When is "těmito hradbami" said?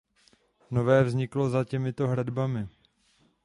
1.63-2.67